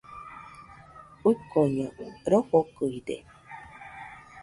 Uiñoko 1.27 2.03
rofokɨide 2.29 3.15